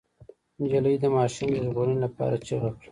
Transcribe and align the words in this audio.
نجلۍ 0.59 0.95
د 1.01 1.05
ماشوم 1.15 1.49
د 1.53 1.57
ژغورنې 1.65 1.97
لپاره 2.05 2.35
چيغه 2.47 2.69
کړه. 2.73 2.79